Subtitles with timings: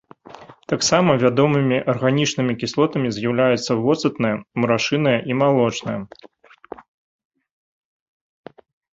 [0.71, 4.31] Таксама вядомымі арганічнымі кіслотамі з'яўляюцца воцатная,
[4.63, 5.93] мурашыная і малочная.